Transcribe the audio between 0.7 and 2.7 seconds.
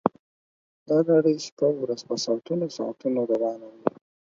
دا لړۍ شپه ورځ په ساعتونو